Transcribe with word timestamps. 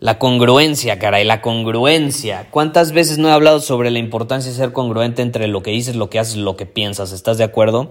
La 0.00 0.20
congruencia, 0.20 1.00
caray, 1.00 1.24
la 1.24 1.40
congruencia. 1.42 2.46
¿Cuántas 2.52 2.92
veces 2.92 3.18
no 3.18 3.28
he 3.28 3.32
hablado 3.32 3.58
sobre 3.58 3.90
la 3.90 3.98
importancia 3.98 4.48
de 4.48 4.56
ser 4.56 4.72
congruente 4.72 5.22
entre 5.22 5.48
lo 5.48 5.60
que 5.60 5.72
dices, 5.72 5.96
lo 5.96 6.08
que 6.08 6.20
haces, 6.20 6.36
lo 6.36 6.56
que 6.56 6.66
piensas? 6.66 7.10
¿Estás 7.10 7.36
de 7.36 7.42
acuerdo? 7.42 7.90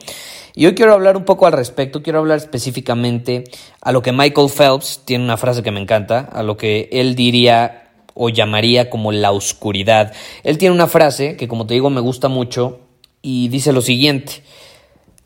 Y 0.55 0.67
hoy 0.67 0.73
quiero 0.73 0.93
hablar 0.93 1.17
un 1.17 1.25
poco 1.25 1.47
al 1.47 1.51
respecto, 1.51 2.03
quiero 2.03 2.19
hablar 2.19 2.37
específicamente 2.37 3.43
a 3.81 3.91
lo 3.91 4.01
que 4.01 4.13
Michael 4.13 4.49
Phelps 4.49 5.01
tiene 5.03 5.25
una 5.25 5.35
frase 5.35 5.63
que 5.63 5.71
me 5.71 5.81
encanta, 5.81 6.19
a 6.19 6.43
lo 6.43 6.55
que 6.55 6.87
él 6.93 7.13
diría 7.13 7.89
o 8.13 8.29
llamaría 8.29 8.89
como 8.89 9.11
la 9.11 9.33
oscuridad. 9.33 10.13
Él 10.45 10.57
tiene 10.57 10.73
una 10.73 10.87
frase 10.87 11.35
que 11.35 11.49
como 11.49 11.67
te 11.67 11.73
digo 11.73 11.89
me 11.89 11.99
gusta 11.99 12.29
mucho 12.29 12.79
y 13.21 13.49
dice 13.49 13.73
lo 13.73 13.81
siguiente. 13.81 14.43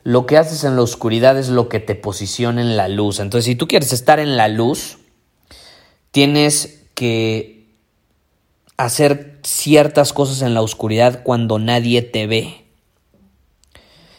Lo 0.02 0.26
que 0.26 0.38
haces 0.38 0.64
en 0.64 0.76
la 0.76 0.82
oscuridad 0.82 1.38
es 1.38 1.50
lo 1.50 1.70
que 1.70 1.80
te 1.80 1.94
posiciona 1.94 2.60
en 2.60 2.76
la 2.76 2.88
luz. 2.88 3.20
Entonces, 3.20 3.46
si 3.46 3.56
tú 3.56 3.68
quieres 3.68 3.94
estar 3.94 4.20
en 4.20 4.36
la 4.36 4.48
luz, 4.48 4.98
tienes 6.12 6.81
hacer 8.78 9.40
ciertas 9.44 10.14
cosas 10.14 10.42
en 10.42 10.54
la 10.54 10.62
oscuridad 10.62 11.24
cuando 11.24 11.60
nadie 11.60 12.02
te 12.02 12.28
ve. 12.28 12.66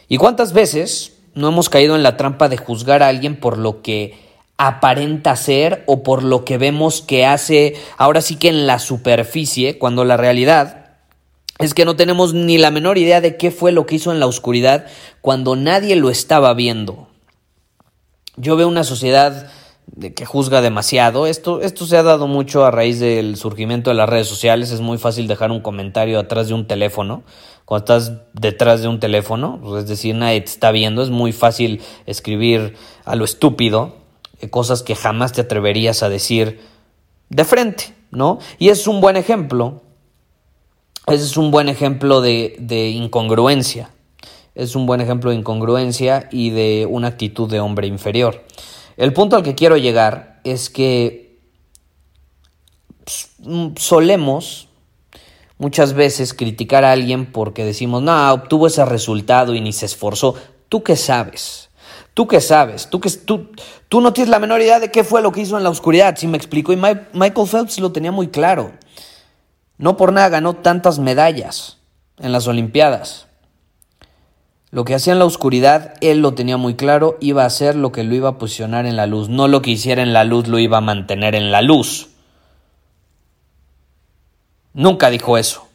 ¿Y 0.07 0.17
cuántas 0.17 0.53
veces 0.53 1.13
no 1.33 1.47
hemos 1.47 1.69
caído 1.69 1.95
en 1.95 2.03
la 2.03 2.17
trampa 2.17 2.49
de 2.49 2.57
juzgar 2.57 3.03
a 3.03 3.07
alguien 3.07 3.39
por 3.39 3.57
lo 3.57 3.81
que 3.81 4.17
aparenta 4.57 5.35
ser 5.35 5.83
o 5.87 6.03
por 6.03 6.23
lo 6.23 6.45
que 6.45 6.57
vemos 6.57 7.01
que 7.01 7.25
hace 7.25 7.75
ahora 7.97 8.21
sí 8.21 8.35
que 8.35 8.49
en 8.49 8.67
la 8.67 8.79
superficie, 8.79 9.77
cuando 9.77 10.05
la 10.05 10.17
realidad 10.17 10.83
es 11.59 11.73
que 11.73 11.85
no 11.85 11.95
tenemos 11.95 12.33
ni 12.33 12.57
la 12.57 12.71
menor 12.71 12.97
idea 12.97 13.21
de 13.21 13.37
qué 13.37 13.51
fue 13.51 13.71
lo 13.71 13.85
que 13.85 13.95
hizo 13.95 14.11
en 14.11 14.19
la 14.19 14.27
oscuridad 14.27 14.85
cuando 15.21 15.55
nadie 15.55 15.95
lo 15.95 16.09
estaba 16.09 16.53
viendo. 16.53 17.07
Yo 18.35 18.55
veo 18.55 18.67
una 18.67 18.83
sociedad 18.83 19.51
de 19.87 20.13
que 20.13 20.25
juzga 20.25 20.61
demasiado. 20.61 21.27
Esto, 21.27 21.61
esto 21.61 21.85
se 21.85 21.97
ha 21.97 22.03
dado 22.03 22.27
mucho 22.27 22.65
a 22.65 22.71
raíz 22.71 22.99
del 22.99 23.37
surgimiento 23.37 23.89
de 23.89 23.95
las 23.95 24.09
redes 24.09 24.27
sociales. 24.27 24.71
Es 24.71 24.81
muy 24.81 24.97
fácil 24.97 25.27
dejar 25.27 25.51
un 25.51 25.61
comentario 25.61 26.19
atrás 26.19 26.47
de 26.47 26.53
un 26.53 26.67
teléfono. 26.67 27.23
Cuando 27.65 27.83
estás 27.83 28.13
detrás 28.33 28.81
de 28.81 28.87
un 28.87 28.99
teléfono, 28.99 29.77
es 29.77 29.87
decir, 29.87 30.15
nadie 30.15 30.41
te 30.41 30.51
está 30.51 30.71
viendo, 30.71 31.01
es 31.01 31.09
muy 31.09 31.31
fácil 31.31 31.81
escribir 32.05 32.75
a 33.05 33.15
lo 33.15 33.23
estúpido 33.23 33.95
eh, 34.41 34.49
cosas 34.49 34.83
que 34.83 34.95
jamás 34.95 35.31
te 35.31 35.41
atreverías 35.41 36.03
a 36.03 36.09
decir 36.09 36.59
de 37.29 37.45
frente, 37.45 37.93
¿no? 38.11 38.39
Y 38.59 38.69
es 38.69 38.87
un 38.87 38.99
buen 38.99 39.15
ejemplo. 39.15 39.81
Ese 41.07 41.23
es 41.23 41.37
un 41.37 41.51
buen 41.51 41.69
ejemplo 41.69 42.21
de, 42.21 42.55
de 42.59 42.89
incongruencia. 42.89 43.91
Es 44.55 44.75
un 44.75 44.85
buen 44.85 45.01
ejemplo 45.01 45.31
de 45.31 45.37
incongruencia 45.37 46.27
y 46.31 46.49
de 46.49 46.85
una 46.89 47.07
actitud 47.07 47.49
de 47.49 47.59
hombre 47.59 47.87
inferior. 47.87 48.43
El 48.97 49.13
punto 49.13 49.35
al 49.35 49.43
que 49.43 49.55
quiero 49.55 49.77
llegar 49.77 50.39
es 50.43 50.69
que 50.69 51.39
solemos 53.77 54.69
muchas 55.57 55.93
veces 55.93 56.33
criticar 56.33 56.83
a 56.83 56.91
alguien 56.91 57.25
porque 57.31 57.65
decimos, 57.65 58.01
no, 58.01 58.33
obtuvo 58.33 58.67
ese 58.67 58.85
resultado 58.85 59.55
y 59.55 59.61
ni 59.61 59.73
se 59.73 59.85
esforzó. 59.85 60.35
¿Tú 60.69 60.83
qué 60.83 60.95
sabes? 60.95 61.69
¿Tú 62.13 62.27
qué 62.27 62.41
sabes? 62.41 62.89
¿Tú, 62.89 62.99
qué, 62.99 63.09
tú, 63.09 63.49
tú 63.89 64.01
no 64.01 64.13
tienes 64.13 64.29
la 64.29 64.39
menor 64.39 64.61
idea 64.61 64.79
de 64.79 64.91
qué 64.91 65.03
fue 65.03 65.21
lo 65.21 65.31
que 65.31 65.41
hizo 65.41 65.57
en 65.57 65.63
la 65.63 65.69
oscuridad, 65.69 66.15
si 66.15 66.27
me 66.27 66.37
explico. 66.37 66.73
Y 66.73 66.77
Michael 66.77 67.47
Phelps 67.47 67.79
lo 67.79 67.91
tenía 67.91 68.11
muy 68.11 68.27
claro. 68.27 68.71
No 69.77 69.97
por 69.97 70.13
nada 70.13 70.29
ganó 70.29 70.55
tantas 70.55 70.99
medallas 70.99 71.77
en 72.19 72.31
las 72.31 72.47
Olimpiadas. 72.47 73.27
Lo 74.73 74.85
que 74.85 74.95
hacía 74.95 75.13
en 75.13 75.19
la 75.19 75.25
oscuridad, 75.25 75.93
él 76.01 76.23
lo 76.23 76.33
tenía 76.33 76.57
muy 76.57 76.73
claro, 76.73 77.15
iba 77.21 77.43
a 77.43 77.45
hacer 77.45 77.75
lo 77.75 77.91
que 77.91 78.03
lo 78.03 78.15
iba 78.15 78.29
a 78.29 78.37
posicionar 78.39 78.87
en 78.87 78.95
la 78.95 79.05
luz, 79.05 79.29
no 79.29 79.47
lo 79.47 79.61
que 79.61 79.69
hiciera 79.69 80.01
en 80.01 80.13
la 80.13 80.23
luz 80.23 80.47
lo 80.47 80.57
iba 80.57 80.79
a 80.79 80.81
mantener 80.81 81.35
en 81.35 81.51
la 81.51 81.61
luz. 81.61 82.09
Nunca 84.73 85.11
dijo 85.11 85.37
eso. 85.37 85.67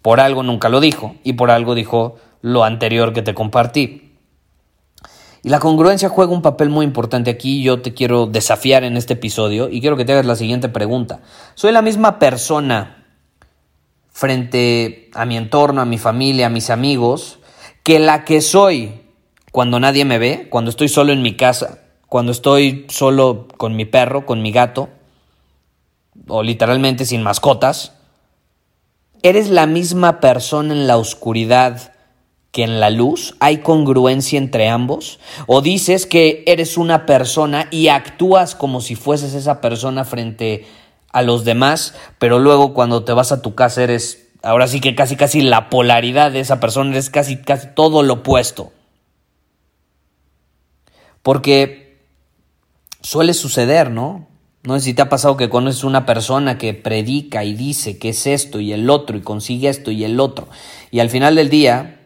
Por 0.00 0.20
algo 0.20 0.44
nunca 0.44 0.68
lo 0.68 0.78
dijo 0.78 1.16
y 1.24 1.32
por 1.32 1.50
algo 1.50 1.74
dijo 1.74 2.18
lo 2.40 2.62
anterior 2.62 3.12
que 3.12 3.22
te 3.22 3.34
compartí. 3.34 4.12
Y 5.42 5.48
la 5.48 5.58
congruencia 5.58 6.08
juega 6.08 6.32
un 6.32 6.42
papel 6.42 6.68
muy 6.68 6.86
importante 6.86 7.32
aquí. 7.32 7.64
Yo 7.64 7.82
te 7.82 7.94
quiero 7.94 8.26
desafiar 8.26 8.84
en 8.84 8.96
este 8.96 9.14
episodio 9.14 9.68
y 9.68 9.80
quiero 9.80 9.96
que 9.96 10.04
te 10.04 10.12
hagas 10.12 10.24
la 10.24 10.36
siguiente 10.36 10.68
pregunta. 10.68 11.18
¿Soy 11.56 11.72
la 11.72 11.82
misma 11.82 12.20
persona 12.20 13.08
frente 14.08 15.10
a 15.14 15.24
mi 15.24 15.36
entorno, 15.36 15.80
a 15.80 15.84
mi 15.84 15.98
familia, 15.98 16.46
a 16.46 16.50
mis 16.50 16.70
amigos? 16.70 17.40
Que 17.86 18.00
la 18.00 18.24
que 18.24 18.40
soy 18.40 19.00
cuando 19.52 19.78
nadie 19.78 20.04
me 20.04 20.18
ve, 20.18 20.48
cuando 20.50 20.70
estoy 20.70 20.88
solo 20.88 21.12
en 21.12 21.22
mi 21.22 21.36
casa, 21.36 21.84
cuando 22.08 22.32
estoy 22.32 22.84
solo 22.88 23.46
con 23.58 23.76
mi 23.76 23.84
perro, 23.84 24.26
con 24.26 24.42
mi 24.42 24.50
gato, 24.50 24.88
o 26.26 26.42
literalmente 26.42 27.04
sin 27.04 27.22
mascotas, 27.22 27.92
¿eres 29.22 29.50
la 29.50 29.66
misma 29.66 30.18
persona 30.18 30.74
en 30.74 30.88
la 30.88 30.96
oscuridad 30.96 31.92
que 32.50 32.64
en 32.64 32.80
la 32.80 32.90
luz? 32.90 33.36
¿Hay 33.38 33.58
congruencia 33.58 34.36
entre 34.36 34.68
ambos? 34.68 35.20
¿O 35.46 35.62
dices 35.62 36.06
que 36.06 36.42
eres 36.48 36.76
una 36.76 37.06
persona 37.06 37.68
y 37.70 37.86
actúas 37.86 38.56
como 38.56 38.80
si 38.80 38.96
fueses 38.96 39.32
esa 39.32 39.60
persona 39.60 40.04
frente 40.04 40.66
a 41.12 41.22
los 41.22 41.44
demás, 41.44 41.94
pero 42.18 42.40
luego 42.40 42.74
cuando 42.74 43.04
te 43.04 43.12
vas 43.12 43.30
a 43.30 43.42
tu 43.42 43.54
casa 43.54 43.84
eres 43.84 44.25
Ahora 44.42 44.68
sí 44.68 44.80
que 44.80 44.94
casi 44.94 45.16
casi 45.16 45.40
la 45.40 45.70
polaridad 45.70 46.32
de 46.32 46.40
esa 46.40 46.60
persona 46.60 46.96
es 46.96 47.10
casi 47.10 47.38
casi 47.38 47.68
todo 47.74 48.02
lo 48.02 48.14
opuesto. 48.14 48.72
Porque 51.22 51.98
suele 53.00 53.34
suceder, 53.34 53.90
¿no? 53.90 54.28
No 54.62 54.74
sé 54.74 54.80
si 54.80 54.94
te 54.94 55.02
ha 55.02 55.08
pasado 55.08 55.36
que 55.36 55.48
conoces 55.48 55.84
una 55.84 56.06
persona 56.06 56.58
que 56.58 56.74
predica 56.74 57.44
y 57.44 57.54
dice 57.54 57.98
que 57.98 58.08
es 58.08 58.26
esto 58.26 58.58
y 58.58 58.72
el 58.72 58.90
otro 58.90 59.16
y 59.16 59.20
consigue 59.20 59.68
esto 59.68 59.92
y 59.92 60.04
el 60.04 60.18
otro. 60.18 60.48
Y 60.90 60.98
al 60.98 61.08
final 61.08 61.36
del 61.36 61.48
día, 61.48 62.00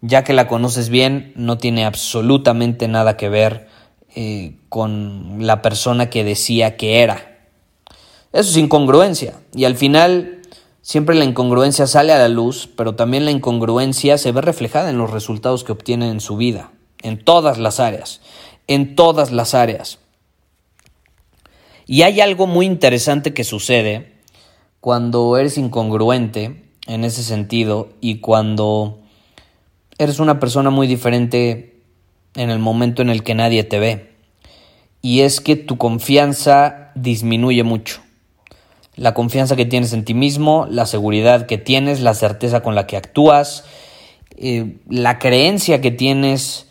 ya 0.00 0.24
que 0.24 0.32
la 0.32 0.48
conoces 0.48 0.88
bien, 0.88 1.32
no 1.36 1.58
tiene 1.58 1.84
absolutamente 1.84 2.88
nada 2.88 3.18
que 3.18 3.28
ver 3.28 3.68
eh, 4.14 4.56
con 4.70 5.46
la 5.46 5.60
persona 5.60 6.08
que 6.08 6.24
decía 6.24 6.76
que 6.76 7.02
era. 7.02 7.38
Eso 8.32 8.50
es 8.50 8.56
incongruencia. 8.56 9.34
Y 9.54 9.64
al 9.64 9.76
final 9.76 10.37
Siempre 10.88 11.14
la 11.16 11.26
incongruencia 11.26 11.86
sale 11.86 12.14
a 12.14 12.18
la 12.18 12.30
luz, 12.30 12.66
pero 12.74 12.94
también 12.94 13.26
la 13.26 13.30
incongruencia 13.30 14.16
se 14.16 14.32
ve 14.32 14.40
reflejada 14.40 14.88
en 14.88 14.96
los 14.96 15.10
resultados 15.10 15.62
que 15.62 15.72
obtienen 15.72 16.12
en 16.12 16.20
su 16.20 16.38
vida, 16.38 16.72
en 17.02 17.22
todas 17.22 17.58
las 17.58 17.78
áreas, 17.78 18.22
en 18.68 18.96
todas 18.96 19.30
las 19.30 19.52
áreas. 19.52 19.98
Y 21.84 22.04
hay 22.04 22.22
algo 22.22 22.46
muy 22.46 22.64
interesante 22.64 23.34
que 23.34 23.44
sucede 23.44 24.14
cuando 24.80 25.36
eres 25.36 25.58
incongruente 25.58 26.64
en 26.86 27.04
ese 27.04 27.22
sentido 27.22 27.90
y 28.00 28.20
cuando 28.20 28.98
eres 29.98 30.20
una 30.20 30.40
persona 30.40 30.70
muy 30.70 30.86
diferente 30.86 31.82
en 32.34 32.48
el 32.48 32.60
momento 32.60 33.02
en 33.02 33.10
el 33.10 33.22
que 33.22 33.34
nadie 33.34 33.62
te 33.62 33.78
ve. 33.78 34.14
Y 35.02 35.20
es 35.20 35.42
que 35.42 35.54
tu 35.54 35.76
confianza 35.76 36.92
disminuye 36.94 37.62
mucho 37.62 38.07
la 38.98 39.14
confianza 39.14 39.54
que 39.54 39.64
tienes 39.64 39.92
en 39.92 40.04
ti 40.04 40.12
mismo, 40.12 40.66
la 40.68 40.84
seguridad 40.84 41.46
que 41.46 41.56
tienes, 41.56 42.00
la 42.00 42.14
certeza 42.14 42.62
con 42.62 42.74
la 42.74 42.86
que 42.86 42.96
actúas, 42.96 43.64
eh, 44.36 44.76
la 44.88 45.18
creencia 45.20 45.80
que 45.80 45.92
tienes 45.92 46.66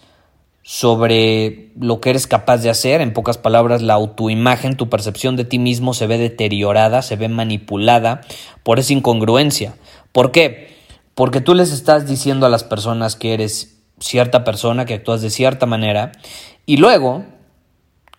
sobre 0.61 1.71
lo 1.79 2.01
que 2.01 2.09
eres 2.09 2.27
capaz 2.27 2.57
de 2.57 2.69
hacer. 2.69 2.99
En 2.99 3.13
pocas 3.13 3.37
palabras, 3.37 3.81
la 3.81 3.93
autoimagen, 3.93 4.75
tu 4.75 4.89
percepción 4.89 5.37
de 5.37 5.45
ti 5.45 5.57
mismo 5.57 5.93
se 5.93 6.07
ve 6.07 6.17
deteriorada, 6.17 7.01
se 7.01 7.15
ve 7.15 7.29
manipulada 7.29 8.19
por 8.63 8.77
esa 8.77 8.91
incongruencia. 8.91 9.75
¿Por 10.11 10.33
qué? 10.33 10.75
Porque 11.15 11.39
tú 11.39 11.55
les 11.55 11.71
estás 11.71 12.07
diciendo 12.07 12.45
a 12.45 12.49
las 12.49 12.65
personas 12.65 13.15
que 13.15 13.33
eres 13.33 13.79
cierta 13.99 14.43
persona, 14.43 14.85
que 14.85 14.95
actúas 14.95 15.21
de 15.21 15.29
cierta 15.29 15.65
manera, 15.65 16.11
y 16.65 16.75
luego, 16.75 17.23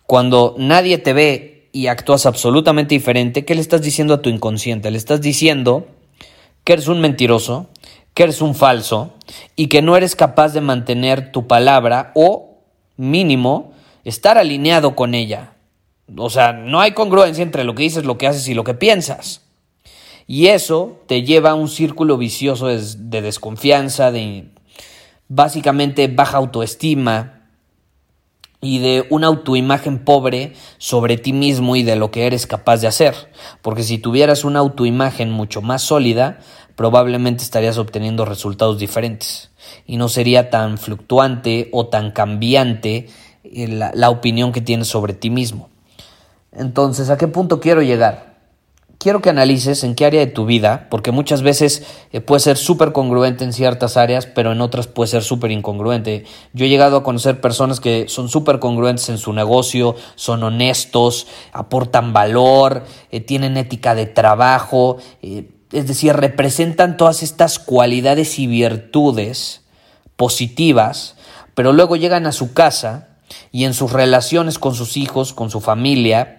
cuando 0.07 0.55
nadie 0.57 0.97
te 0.97 1.13
ve 1.13 1.58
y 1.71 1.87
actúas 1.87 2.25
absolutamente 2.25 2.95
diferente, 2.95 3.45
¿qué 3.45 3.55
le 3.55 3.61
estás 3.61 3.81
diciendo 3.81 4.13
a 4.13 4.21
tu 4.21 4.29
inconsciente? 4.29 4.91
Le 4.91 4.97
estás 4.97 5.21
diciendo 5.21 5.87
que 6.63 6.73
eres 6.73 6.87
un 6.87 7.01
mentiroso, 7.01 7.69
que 8.13 8.23
eres 8.23 8.41
un 8.41 8.55
falso 8.55 9.13
y 9.55 9.67
que 9.67 9.81
no 9.81 9.95
eres 9.95 10.15
capaz 10.15 10.53
de 10.53 10.61
mantener 10.61 11.31
tu 11.31 11.47
palabra 11.47 12.11
o 12.15 12.57
mínimo 12.97 13.73
estar 14.03 14.37
alineado 14.37 14.95
con 14.95 15.13
ella. 15.13 15.53
O 16.17 16.29
sea, 16.29 16.53
no 16.53 16.81
hay 16.81 16.91
congruencia 16.91 17.43
entre 17.43 17.63
lo 17.63 17.75
que 17.75 17.83
dices, 17.83 18.05
lo 18.05 18.17
que 18.17 18.27
haces 18.27 18.47
y 18.47 18.53
lo 18.53 18.63
que 18.63 18.73
piensas. 18.73 19.43
Y 20.27 20.47
eso 20.47 20.99
te 21.07 21.23
lleva 21.23 21.51
a 21.51 21.55
un 21.55 21.69
círculo 21.69 22.17
vicioso 22.17 22.67
de, 22.67 22.83
de 22.97 23.21
desconfianza, 23.21 24.11
de 24.11 24.49
básicamente 25.27 26.07
baja 26.07 26.37
autoestima, 26.37 27.38
y 28.61 28.79
de 28.79 29.05
una 29.09 29.27
autoimagen 29.27 29.99
pobre 29.99 30.53
sobre 30.77 31.17
ti 31.17 31.33
mismo 31.33 31.75
y 31.75 31.83
de 31.83 31.95
lo 31.95 32.11
que 32.11 32.27
eres 32.27 32.45
capaz 32.45 32.81
de 32.81 32.87
hacer. 32.87 33.15
Porque 33.61 33.83
si 33.83 33.97
tuvieras 33.97 34.43
una 34.43 34.59
autoimagen 34.59 35.31
mucho 35.31 35.61
más 35.61 35.81
sólida, 35.81 36.39
probablemente 36.75 37.43
estarías 37.43 37.77
obteniendo 37.77 38.25
resultados 38.25 38.79
diferentes 38.79 39.51
y 39.85 39.97
no 39.97 40.09
sería 40.09 40.49
tan 40.49 40.77
fluctuante 40.77 41.69
o 41.71 41.87
tan 41.87 42.11
cambiante 42.11 43.07
eh, 43.43 43.67
la, 43.67 43.91
la 43.93 44.09
opinión 44.09 44.51
que 44.51 44.61
tienes 44.61 44.87
sobre 44.87 45.13
ti 45.13 45.29
mismo. 45.29 45.69
Entonces, 46.51 47.09
¿a 47.09 47.17
qué 47.17 47.27
punto 47.27 47.59
quiero 47.59 47.81
llegar? 47.81 48.28
Quiero 48.99 49.21
que 49.21 49.29
analices 49.29 49.83
en 49.83 49.95
qué 49.95 50.05
área 50.05 50.19
de 50.19 50.31
tu 50.31 50.45
vida, 50.45 50.87
porque 50.91 51.11
muchas 51.11 51.41
veces 51.41 51.83
eh, 52.11 52.19
puede 52.19 52.41
ser 52.41 52.57
súper 52.57 52.91
congruente 52.91 53.45
en 53.45 53.53
ciertas 53.53 53.97
áreas, 53.97 54.27
pero 54.27 54.51
en 54.51 54.61
otras 54.61 54.87
puede 54.87 55.07
ser 55.07 55.23
súper 55.23 55.51
incongruente. 55.51 56.25
Yo 56.53 56.65
he 56.65 56.69
llegado 56.69 56.97
a 56.97 57.03
conocer 57.03 57.41
personas 57.41 57.79
que 57.79 58.07
son 58.09 58.29
súper 58.29 58.59
congruentes 58.59 59.09
en 59.09 59.17
su 59.17 59.33
negocio, 59.33 59.95
son 60.15 60.43
honestos, 60.43 61.27
aportan 61.53 62.13
valor, 62.13 62.83
eh, 63.09 63.21
tienen 63.21 63.57
ética 63.57 63.95
de 63.95 64.05
trabajo, 64.05 64.97
eh, 65.21 65.49
es 65.71 65.87
decir, 65.87 66.13
representan 66.13 66.97
todas 66.97 67.23
estas 67.23 67.57
cualidades 67.57 68.37
y 68.37 68.47
virtudes 68.47 69.61
positivas, 70.17 71.15
pero 71.55 71.71
luego 71.71 71.95
llegan 71.95 72.25
a 72.25 72.33
su 72.33 72.53
casa 72.53 73.07
y 73.51 73.63
en 73.63 73.73
sus 73.73 73.93
relaciones 73.93 74.59
con 74.59 74.75
sus 74.75 74.97
hijos, 74.97 75.31
con 75.31 75.49
su 75.49 75.61
familia, 75.61 76.38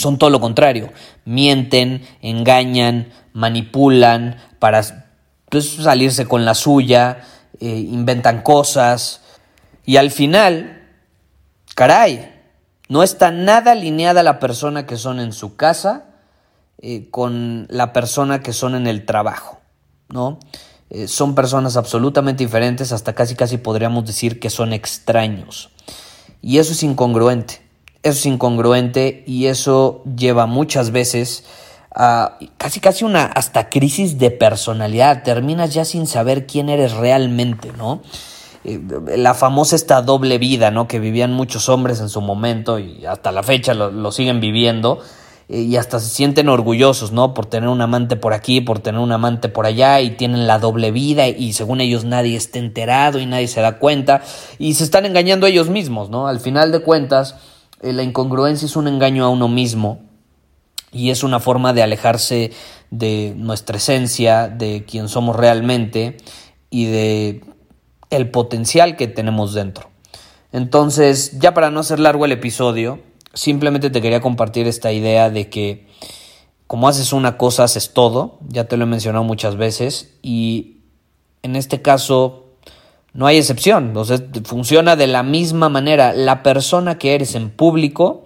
son 0.00 0.18
todo 0.18 0.30
lo 0.30 0.40
contrario. 0.40 0.90
Mienten, 1.24 2.02
engañan, 2.22 3.12
manipulan 3.32 4.36
para 4.58 4.82
pues, 5.48 5.76
salirse 5.76 6.26
con 6.26 6.44
la 6.44 6.54
suya, 6.54 7.18
eh, 7.60 7.66
inventan 7.68 8.42
cosas. 8.42 9.22
Y 9.84 9.96
al 9.96 10.10
final, 10.10 10.88
caray, 11.74 12.32
no 12.88 13.02
está 13.02 13.30
nada 13.30 13.72
alineada 13.72 14.22
la 14.22 14.38
persona 14.38 14.86
que 14.86 14.96
son 14.96 15.20
en 15.20 15.32
su 15.32 15.56
casa 15.56 16.06
eh, 16.82 17.08
con 17.10 17.66
la 17.68 17.92
persona 17.92 18.40
que 18.40 18.52
son 18.52 18.74
en 18.74 18.86
el 18.86 19.04
trabajo, 19.04 19.60
¿no? 20.08 20.38
Eh, 20.88 21.06
son 21.06 21.34
personas 21.36 21.76
absolutamente 21.76 22.42
diferentes, 22.42 22.90
hasta 22.90 23.14
casi 23.14 23.36
casi 23.36 23.58
podríamos 23.58 24.06
decir 24.06 24.40
que 24.40 24.50
son 24.50 24.72
extraños. 24.72 25.70
Y 26.42 26.58
eso 26.58 26.72
es 26.72 26.82
incongruente. 26.82 27.69
Eso 28.02 28.18
es 28.18 28.26
incongruente 28.26 29.24
y 29.26 29.46
eso 29.46 30.02
lleva 30.16 30.46
muchas 30.46 30.90
veces 30.90 31.44
a 31.94 32.38
casi 32.56 32.80
casi 32.80 33.04
una 33.04 33.24
hasta 33.24 33.68
crisis 33.68 34.18
de 34.18 34.30
personalidad. 34.30 35.22
Terminas 35.22 35.74
ya 35.74 35.84
sin 35.84 36.06
saber 36.06 36.46
quién 36.46 36.68
eres 36.68 36.92
realmente, 36.92 37.72
¿no? 37.76 38.00
Eh, 38.64 38.80
la 39.16 39.34
famosa 39.34 39.74
esta 39.74 40.02
doble 40.02 40.38
vida, 40.38 40.70
¿no? 40.70 40.86
Que 40.86 40.98
vivían 40.98 41.32
muchos 41.32 41.68
hombres 41.68 42.00
en 42.00 42.08
su 42.08 42.20
momento 42.20 42.78
y 42.78 43.04
hasta 43.06 43.32
la 43.32 43.42
fecha 43.42 43.74
lo, 43.74 44.12
siguen 44.12 44.40
viviendo 44.40 45.00
eh, 45.48 45.60
y 45.60 45.76
hasta 45.76 45.98
se 45.98 46.10
sienten 46.10 46.48
orgullosos, 46.48 47.10
¿no? 47.10 47.32
Por 47.32 47.46
tener 47.46 47.68
un 47.70 47.80
amante 47.80 48.16
por 48.16 48.34
aquí, 48.34 48.60
por 48.60 48.78
tener 48.78 49.00
un 49.00 49.12
amante 49.12 49.48
por 49.48 49.66
allá 49.66 50.00
y 50.00 50.10
tienen 50.10 50.46
la 50.46 50.58
doble 50.58 50.90
vida 50.90 51.26
y 51.28 51.54
según 51.54 51.80
ellos 51.80 52.04
nadie 52.04 52.36
está 52.36 52.58
enterado 52.58 53.18
y 53.18 53.26
nadie 53.26 53.48
se 53.48 53.62
da 53.62 53.78
cuenta 53.78 54.22
y 54.58 54.74
se 54.74 54.84
están 54.84 55.06
engañando 55.06 55.46
ellos 55.46 55.70
mismos, 55.70 56.10
¿no? 56.10 56.28
Al 56.28 56.38
final 56.38 56.70
de 56.70 56.80
cuentas, 56.80 57.36
la 57.82 58.02
incongruencia 58.02 58.66
es 58.66 58.76
un 58.76 58.88
engaño 58.88 59.24
a 59.24 59.28
uno 59.28 59.48
mismo 59.48 60.00
y 60.92 61.10
es 61.10 61.22
una 61.22 61.40
forma 61.40 61.72
de 61.72 61.82
alejarse 61.82 62.52
de 62.90 63.34
nuestra 63.36 63.76
esencia, 63.76 64.48
de 64.48 64.84
quién 64.86 65.08
somos 65.08 65.36
realmente 65.36 66.16
y 66.68 66.86
de 66.86 67.44
el 68.10 68.30
potencial 68.30 68.96
que 68.96 69.06
tenemos 69.06 69.54
dentro. 69.54 69.88
Entonces, 70.52 71.38
ya 71.38 71.54
para 71.54 71.70
no 71.70 71.80
hacer 71.80 72.00
largo 72.00 72.24
el 72.24 72.32
episodio, 72.32 73.00
simplemente 73.34 73.90
te 73.90 74.02
quería 74.02 74.20
compartir 74.20 74.66
esta 74.66 74.92
idea 74.92 75.30
de 75.30 75.48
que 75.48 75.86
como 76.66 76.88
haces 76.88 77.12
una 77.12 77.36
cosa, 77.36 77.64
haces 77.64 77.92
todo, 77.92 78.38
ya 78.48 78.64
te 78.64 78.76
lo 78.76 78.84
he 78.84 78.86
mencionado 78.86 79.24
muchas 79.24 79.56
veces, 79.56 80.14
y 80.22 80.82
en 81.42 81.56
este 81.56 81.82
caso 81.82 82.49
no 83.12 83.26
hay 83.26 83.38
excepción, 83.38 83.88
entonces 83.88 84.22
funciona 84.44 84.96
de 84.96 85.06
la 85.06 85.22
misma 85.22 85.68
manera. 85.68 86.12
La 86.12 86.42
persona 86.42 86.98
que 86.98 87.14
eres 87.14 87.34
en 87.34 87.50
público 87.50 88.22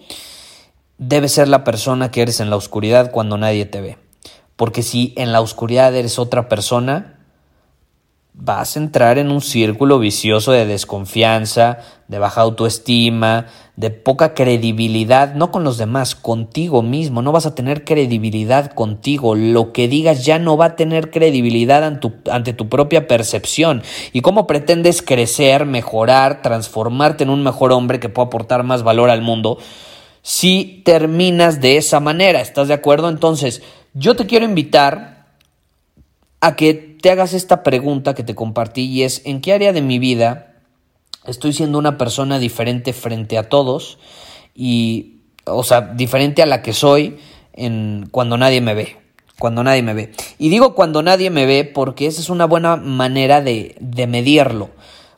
debe 0.98 1.28
ser 1.28 1.48
la 1.48 1.64
persona 1.64 2.10
que 2.10 2.22
eres 2.22 2.40
en 2.40 2.50
la 2.50 2.56
oscuridad 2.56 3.10
cuando 3.10 3.38
nadie 3.38 3.66
te 3.66 3.80
ve. 3.80 3.98
Porque 4.56 4.82
si 4.82 5.14
en 5.16 5.32
la 5.32 5.40
oscuridad 5.40 5.94
eres 5.94 6.18
otra 6.18 6.48
persona, 6.48 7.13
vas 8.36 8.76
a 8.76 8.80
entrar 8.80 9.18
en 9.18 9.30
un 9.30 9.40
círculo 9.40 10.00
vicioso 10.00 10.50
de 10.50 10.66
desconfianza, 10.66 11.78
de 12.08 12.18
baja 12.18 12.40
autoestima, 12.40 13.46
de 13.76 13.90
poca 13.90 14.34
credibilidad, 14.34 15.34
no 15.34 15.52
con 15.52 15.62
los 15.62 15.78
demás, 15.78 16.16
contigo 16.16 16.82
mismo, 16.82 17.22
no 17.22 17.30
vas 17.30 17.46
a 17.46 17.54
tener 17.54 17.84
credibilidad 17.84 18.72
contigo, 18.72 19.36
lo 19.36 19.72
que 19.72 19.86
digas 19.86 20.24
ya 20.24 20.40
no 20.40 20.56
va 20.56 20.66
a 20.66 20.76
tener 20.76 21.12
credibilidad 21.12 21.84
ante 21.84 22.52
tu, 22.52 22.68
propia 22.68 23.06
percepción. 23.06 23.82
¿Y 24.12 24.20
cómo 24.20 24.48
pretendes 24.48 25.00
crecer, 25.00 25.64
mejorar, 25.64 26.42
transformarte 26.42 27.22
en 27.22 27.30
un 27.30 27.44
mejor 27.44 27.72
hombre 27.72 28.00
que 28.00 28.08
pueda 28.08 28.26
aportar 28.26 28.64
más 28.64 28.82
valor 28.82 29.10
al 29.10 29.22
mundo? 29.22 29.58
Si 30.22 30.82
terminas 30.84 31.60
de 31.60 31.76
esa 31.76 32.00
manera, 32.00 32.40
¿estás 32.40 32.66
de 32.66 32.74
acuerdo? 32.74 33.08
Entonces, 33.08 33.62
yo 33.92 34.16
te 34.16 34.26
quiero 34.26 34.44
invitar 34.44 35.26
a 36.40 36.56
que 36.56 36.93
te 37.04 37.10
hagas 37.10 37.34
esta 37.34 37.62
pregunta 37.62 38.14
que 38.14 38.22
te 38.22 38.34
compartí 38.34 38.86
y 38.86 39.02
es, 39.02 39.20
¿en 39.26 39.42
qué 39.42 39.52
área 39.52 39.74
de 39.74 39.82
mi 39.82 39.98
vida 39.98 40.54
estoy 41.26 41.52
siendo 41.52 41.78
una 41.78 41.98
persona 41.98 42.38
diferente 42.38 42.94
frente 42.94 43.36
a 43.36 43.50
todos? 43.50 43.98
Y, 44.54 45.18
o 45.44 45.64
sea, 45.64 45.82
diferente 45.82 46.40
a 46.40 46.46
la 46.46 46.62
que 46.62 46.72
soy 46.72 47.18
en, 47.52 48.08
cuando 48.10 48.38
nadie 48.38 48.62
me 48.62 48.72
ve. 48.72 48.96
Cuando 49.38 49.62
nadie 49.62 49.82
me 49.82 49.92
ve. 49.92 50.12
Y 50.38 50.48
digo 50.48 50.74
cuando 50.74 51.02
nadie 51.02 51.28
me 51.28 51.44
ve 51.44 51.66
porque 51.66 52.06
esa 52.06 52.22
es 52.22 52.30
una 52.30 52.46
buena 52.46 52.76
manera 52.76 53.42
de, 53.42 53.76
de 53.80 54.06
medirlo. 54.06 54.70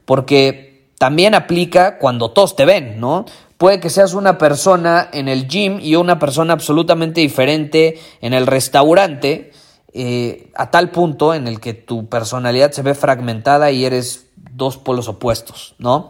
Porque 0.06 0.88
también 0.98 1.36
aplica 1.36 1.98
cuando 1.98 2.32
todos 2.32 2.56
te 2.56 2.64
ven, 2.64 2.98
¿no? 2.98 3.26
Puede 3.58 3.78
que 3.78 3.90
seas 3.90 4.12
una 4.14 4.38
persona 4.38 5.08
en 5.12 5.28
el 5.28 5.46
gym 5.46 5.78
y 5.80 5.94
una 5.94 6.18
persona 6.18 6.52
absolutamente 6.52 7.20
diferente 7.20 8.00
en 8.20 8.34
el 8.34 8.48
restaurante 8.48 9.52
eh, 9.98 10.50
a 10.54 10.70
tal 10.70 10.90
punto 10.90 11.32
en 11.32 11.48
el 11.48 11.58
que 11.58 11.72
tu 11.72 12.06
personalidad 12.10 12.70
se 12.72 12.82
ve 12.82 12.94
fragmentada 12.94 13.70
y 13.70 13.86
eres 13.86 14.26
dos 14.52 14.76
polos 14.76 15.08
opuestos, 15.08 15.74
¿no? 15.78 16.08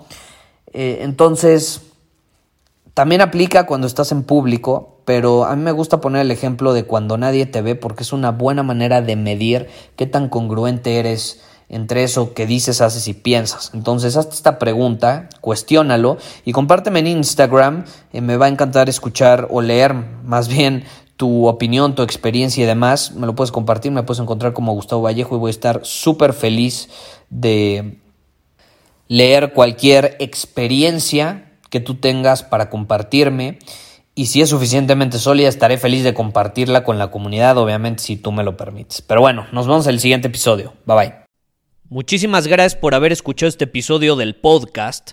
Eh, 0.73 0.99
entonces, 1.03 1.83
también 2.95 3.21
aplica 3.21 3.65
cuando 3.65 3.87
estás 3.87 4.11
en 4.11 4.25
público, 4.25 5.03
pero 5.05 5.45
a 5.45 5.55
mí 5.55 5.63
me 5.63 5.71
gusta 5.71 6.01
poner 6.01 6.23
el 6.23 6.33
ejemplo 6.33 6.73
de 6.73 6.83
cuando 6.83 7.17
nadie 7.17 7.47
te 7.47 7.63
ve 7.63 7.77
porque 7.77 8.03
es 8.03 8.13
una 8.13 8.33
buena 8.33 8.65
manera 8.65 9.03
de 9.03 9.15
medir 9.15 9.69
qué 9.95 10.07
tan 10.07 10.29
congruente 10.29 10.99
eres 10.99 11.43
entre 11.69 12.03
eso 12.03 12.35
que 12.35 12.45
dices, 12.45 12.81
haces 12.81 13.07
y 13.07 13.15
piensas. 13.15 13.71
Entonces, 13.73 14.17
hazte 14.17 14.35
esta 14.35 14.59
pregunta, 14.59 15.29
cuestiónalo 15.41 16.17
y 16.45 16.51
compárteme 16.51 16.99
en 16.99 17.07
Instagram. 17.07 17.85
Eh, 18.13 18.21
me 18.21 18.37
va 18.37 18.47
a 18.47 18.49
encantar 18.49 18.89
escuchar 18.89 19.47
o 19.51 19.61
leer 19.61 19.95
más 19.95 20.49
bien 20.49 20.85
tu 21.17 21.47
opinión, 21.47 21.95
tu 21.95 22.03
experiencia 22.03 22.63
y 22.63 22.67
demás, 22.67 23.13
me 23.13 23.27
lo 23.27 23.35
puedes 23.35 23.51
compartir, 23.51 23.91
me 23.93 24.03
puedes 24.03 24.21
encontrar 24.21 24.53
como 24.53 24.73
Gustavo 24.73 25.03
Vallejo 25.03 25.37
y 25.37 25.39
voy 25.39 25.49
a 25.49 25.51
estar 25.51 25.81
súper 25.85 26.33
feliz 26.33 26.89
de 27.31 27.99
leer 29.09 29.53
cualquier 29.53 30.17
experiencia 30.19 31.53
que 31.71 31.81
tú 31.81 31.95
tengas 31.95 32.43
para 32.43 32.71
compartirme. 32.71 33.59
Y 34.15 34.27
si 34.27 34.41
es 34.41 34.49
suficientemente 34.49 35.19
sólida, 35.19 35.49
estaré 35.49 35.77
feliz 35.77 36.03
de 36.03 36.15
compartirla 36.15 36.85
con 36.85 36.99
la 36.99 37.11
comunidad, 37.11 37.59
obviamente, 37.59 38.03
si 38.03 38.17
tú 38.17 38.33
me 38.33 38.45
lo 38.45 38.57
permites. 38.57 39.03
Pero 39.03 39.21
bueno, 39.21 39.47
nos 39.53 39.67
vemos 39.67 39.87
en 39.87 39.95
el 39.95 40.01
siguiente 40.01 40.29
episodio. 40.29 40.73
Bye 40.87 40.97
bye. 40.97 41.15
Muchísimas 41.89 42.47
gracias 42.47 42.75
por 42.81 42.95
haber 42.95 43.13
escuchado 43.13 43.49
este 43.49 43.65
episodio 43.65 44.17
del 44.17 44.35
podcast. 44.35 45.13